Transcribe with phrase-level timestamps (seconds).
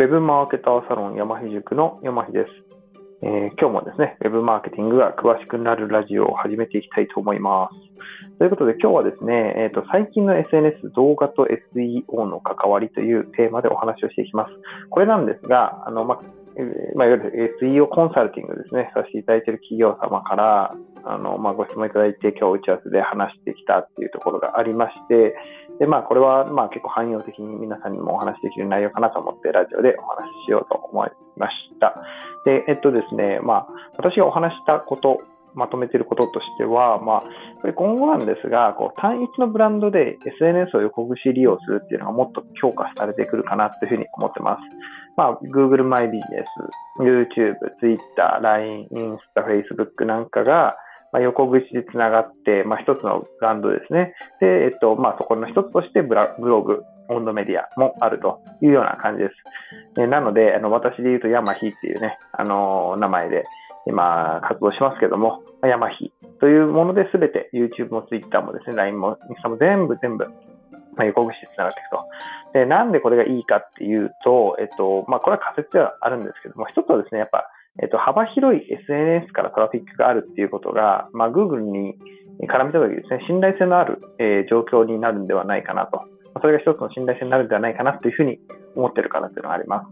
[0.00, 2.46] ェブマーケターサロン山日塾の山日です、
[3.20, 8.38] えー、今日もですね、ウェブマーケティングが詳しくなるラジオを始めていきたいと思います。
[8.38, 14.54] ということで今日はですね、えーと、最近の SNS 動画と SEO の関わりというテーマでお話をしていきます。
[14.88, 16.22] これなんですが、あのま
[16.94, 25.34] まあ、いわゆる SEO コンサルティングですね、させていただいている企業様から、あのまあ、ご質問いただいて、今日打ち合わせで話してきたっていうところがありまして、
[25.78, 31.94] でまあ、これはまあ結構汎用的に皆さんにもお話しできる内容かなと思ってラジオでお話ししようと思いました。
[32.44, 35.20] で、えっとですね、まあ、私がお話したこと、
[35.54, 37.22] まとめていることとしては、まあ、
[37.60, 44.60] これ今後なんですが、こう単一のブランドで SNS を横串利用するっていうのがもっと強化されてくるかなというふうに思ってます。
[45.16, 50.76] まあ、Google マイビジネス、YouTube、Twitter、LINE、インスタ、Facebook なんかが、
[51.12, 54.14] まあ、横串でつながって、まあ、一つのブランドですね。
[54.40, 59.30] で、えっと、まあ、そこの一つとしてブログ、温度メディアもあるというような感じで
[59.94, 60.02] す。
[60.02, 63.44] えなので、あの私で言うとヤマヒっていうね、あの名前で
[63.86, 70.26] 今活動しますけども、ヤマヒというもので全て YouTube も Twitter もですね、LINE もインスタも全部全部
[70.98, 72.04] まあ、横串でつながっていくと。
[72.52, 77.48] で、なんでこれがいいかっていうと、えっと、まあ、これは仮説ではあるんですけども、一つはですね、やっぱ、
[77.82, 81.94] えっと、幅広い SNS からトラフィックがあるっていうことが、まあ、Google に
[82.46, 86.02] 絡めたときですね、信頼性のある、えー、状況になるんではないかなと。
[86.40, 88.38] それが一つの信頼性になるんではないかなというふうに
[88.76, 89.86] 思ってるからというのがあります。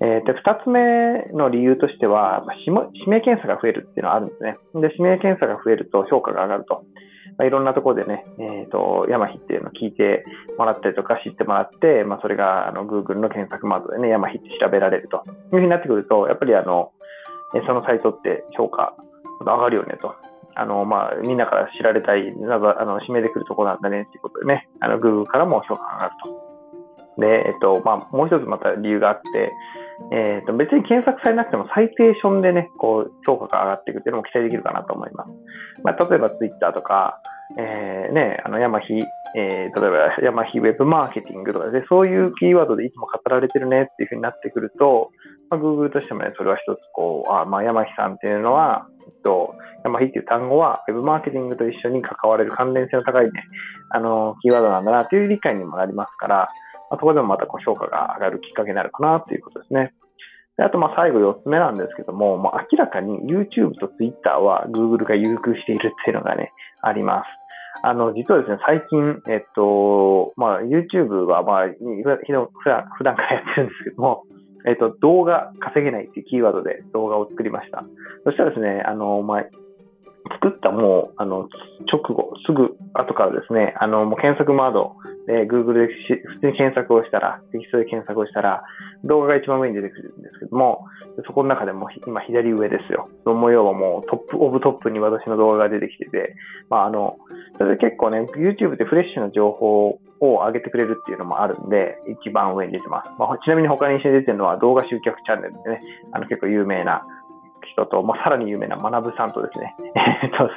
[0.00, 2.72] えー、で、二つ目の理由としては、指
[3.08, 4.56] 名検査が増えるっていうのはあるんですね。
[4.74, 6.84] で、指名検査が増えると評価が上がると。
[7.36, 10.24] まあ、いろんなところでね、えっ、ー、と、ヤマヒっていうのを聞いて
[10.56, 16.92] もらったりとか知ってもらって、まあ、それがあの Google の検索窓でね、ヤマヒって調べられるというふうになってくると、やっぱりあの、
[17.66, 18.94] そのサイトって評価
[19.40, 20.14] 上がるよねと。
[20.54, 26.48] あの、まあ、みんなから知られたい、なんか、あの、指名できるとこなんだねっていうことでね、あの、Google からも評価が上がると。
[27.18, 29.52] で、えっと、まあ、もう一つまた理由があって、
[30.12, 35.30] えっ、と、別に検索されなくてもサイテーションでね、こう、評価が上がっていくっていうのも期待できるかなと思います。
[35.82, 37.20] まあ、例えば Twitter とか、
[37.56, 38.94] えー、ね、あの、ヤマヒ、
[39.36, 45.10] えー、例えばヤマヒウェブマーケティングとかで、そういうキーワードでいつも語られてるねっていうふうになってくると、
[45.50, 49.54] まあ、Google としてもね、それは一つこう、あまあ、ヤマヒさんっていうのは、えっと、
[49.84, 53.44] ヤマヒっていう単語は、ウェブマーケティングと一緒に関われる関連性の高いね、
[53.90, 56.36] あの、キーワードなんだなという理解にもなりますから、
[56.90, 59.92] まあ、そこでもまたこう評価が上がるきっかけになるかなということですね。
[60.56, 67.26] であと、まあ、最後4つ目なんですけども、もう明らかに YouTube と Twitter は Google が優遇しているっていうのがね、あります。
[67.82, 74.24] あの、実はですね、最近、えっと、まあ、YouTube は、まあ、普段からやってるんですけども、
[74.66, 77.84] えっと、動画稼げないっていうキーワードで動画を作りました。
[78.24, 79.44] そしたらですね、あの、まあ、
[80.42, 81.48] 作ったもう、あの、
[81.90, 88.64] 直後、すぐ後からですね、あの、もう検索窓で Google で普通に検索をしたら、テキストで検索をしたら、
[89.04, 90.84] 動画が一番上に出てくるんですけども、
[91.26, 93.08] そこの中でも今左上ですよ。
[93.26, 96.34] の模様はもうトップオブトップに私の動画が出てきてて、
[96.70, 97.18] まああの、
[97.58, 103.10] それで結構ね、YouTube でフレッシュな情報を上げてくれるっていうのもあるんで、一番上に出てます。
[103.18, 107.04] まあ、ちなみに他に一緒に出てるのは動画集客チャンネルでね、あの結構有名な
[107.66, 109.74] 人と、まあ、さらに有名な学さんとですね、
[110.22, 110.48] えっと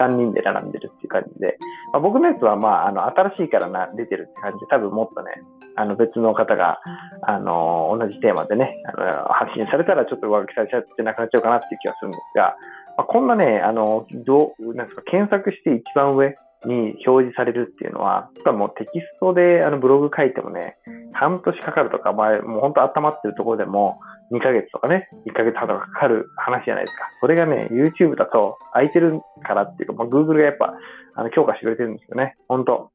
[0.00, 1.58] 3、3人で並んでるっていう感じで、
[1.92, 5.32] まあ、僕のやつは、まあ、あの新しいからな出てるって感じで、多分もっとね、
[5.76, 6.80] あの別の方が、
[7.22, 12.56] あの同じテーマでね、あの発信されたらちょっと上書きされちゃってなくなっちゃうかなっていう気がするんですが、
[12.96, 16.36] まあ、こんなね、あのどなんですか検索して一番上
[16.66, 20.76] に表示されるっていうのは、しかもテキストであのブログ書いてもね、
[21.12, 24.00] 半年かかるとか、まあ、もう本当温まってるところでも、
[24.30, 27.10] 2ヶ月とかね、1ヶ月半とかかかる話じゃないですか。
[27.20, 30.74] それがね、YouTube だと空いてるからっていうか、まあ、Google がやっぱ
[31.14, 32.36] あの強化してくれてるんですよね。
[32.48, 32.90] 本当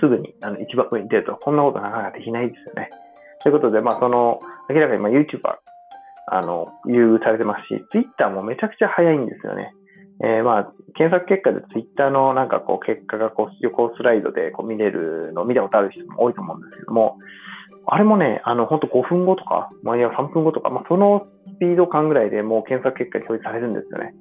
[0.00, 2.90] すぐにあの一番上に出ると、こんなことなかなかできないですよね。
[3.42, 5.56] ということで、まあ、その、明らかにまあ YouTuber、
[6.28, 9.72] あの、優遇されてますし、Twitter もめちゃくちゃ早いんですよね。
[10.22, 17.16] えー、まあ、検索結果で Twitter のなんかこう結果がこう横スライドでこう見れるのを見たことある人も多いと思うんですけども、
[17.86, 24.14] あれもね、あの、本当5分後とか、まあ、いや3分後とか、まあ、そのスピード感ぐらいでもう検索結果に表示されるんですよね。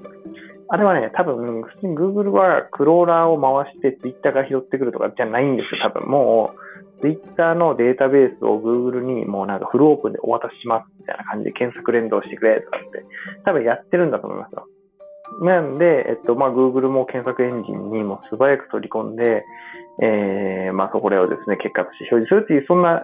[0.69, 6.07] あれはね、多分、普通に Google はクローラーを回して Twitter が拾ってくるとかじゃないんですよ、多分。
[6.07, 13.05] もう、Twitter のデータベースを Google にもうなんかフルオープンでお渡ししますみたいな感じで検索連動してくれとかって、
[13.45, 14.67] 多分やってるんだと思いますよ。
[15.41, 19.45] なんで、えっと、まあ、Google も検索エンジンにも素早く取り込んで、
[20.01, 23.03] えー、まあ、そこらをですね、結果として表示するっていう、そんな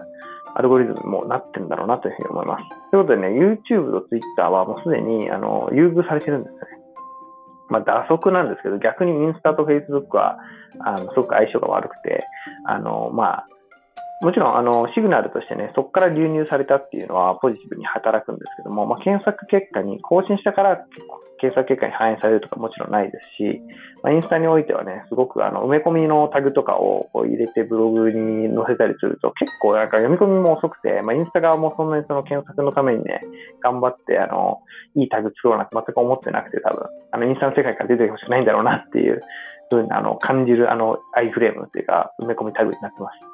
[0.56, 2.64] アルゴリズムもなってるんだろうなというふうに思います。
[2.90, 6.66] ということでね、YouTube と Twitter はもうすでに、あの、優遇されてるんですよね。
[7.68, 10.38] まあ、打足なんですけど、逆にインスタと Facebook は、
[10.80, 12.24] あの、すごく相性が悪くて、
[12.64, 13.48] あの、まあ、
[14.22, 20.84] もちろんあのシグナルとしてね、そこから流入されたっていうのはポジティブに働くんですけども、まあ、検索結果に更新したから
[21.38, 23.60] 検索結果に反映されるとかもちろんないですし、
[24.02, 33.20] まあ、インスタにおいてはね、すごくあの埋め込みのタグとかを入れてブログに載せたりすると結構なんか読み込みも遅くて、まあ、インスタ側もそんなにその検索のためにね、
[33.62, 34.60] 頑張ってあの
[34.96, 39.20] いいタグ作ろうなんて全く思ってなくて多分、あのインスタの世界から出てほしくないんだろうなっていう
[39.68, 43.25] ふうにあの感じるあのアイフレームっていうか埋め込みタグになってます。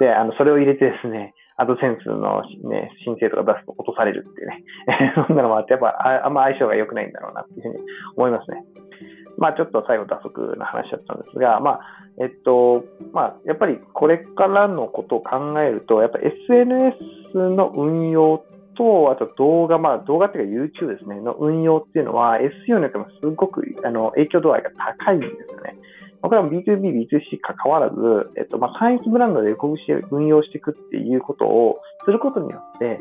[0.00, 4.64] で、あの、それを入れてですね、アドセンスの、ね、申請とか出すと落とされるっていうね、
[5.28, 7.84] そんなのもあって、やっぱああんま相性が良くないんだろうなっていうふうに
[8.16, 8.64] 思いますね。
[9.36, 11.80] まあちょっと最後打足な話だったんですが、まあ、
[12.18, 16.96] えっと、まあやっぱりこれからのことを考えると、やっぱ SNS
[17.36, 18.42] の運用
[18.76, 25.76] と、あと動画、まあ動画っていうか YouTube ですね、の運用っていうのは SEO によってもすごくあの影響度合いが高いんですよね。
[26.22, 27.96] これは B2B、B2C か変わらず、
[28.36, 29.54] えっと、まあ、単一ブランドで
[30.10, 33.00] 運用していくっていうことをすることによって、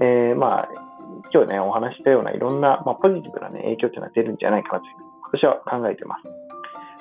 [0.00, 0.68] えー、まあ、
[1.32, 4.84] 今日ね、お話したようないろんな、まあ、ポジティブな、ね、影響っていうのは出るんじゃないかなと、
[5.32, 6.22] 私は考えてます。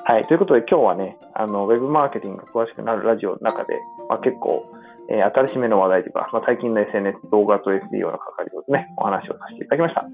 [0.06, 0.25] はい。
[0.25, 3.77] ということで、今日はね、あの、ウェブマーケティングが詳しくなるラジオの中で、
[4.10, 4.66] まあ、結構、
[5.10, 10.01] えー、新しめの話題とか、まあ、最近の SNS、動画と SEO の関わりをですね、お話をさせていただきました。
[10.01, 10.10] ま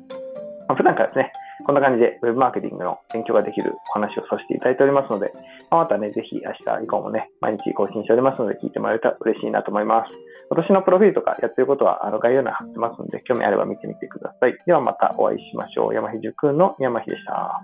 [0.74, 1.32] あ、普段からですね、
[1.66, 5.32] こんな感じで Web マーケティングの勉強ができるお話をさせていただいておりますので、
[5.72, 10.12] またね、ぜひ明日以降もね、毎日更新しておりますので、聞いてもらえたら嬉しいなと思います。
[10.50, 14.58] 私のプロフィールとかやってることはあの概要欄貼ってますので、興味あれば見てみてください。
[14.66, 15.94] ではまたお会いしましょう。
[15.94, 17.62] 山比塾の山比でした。